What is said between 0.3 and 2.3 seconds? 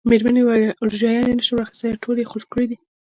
وویل: روجایانې نه شم را اخیستلای، ټولې یې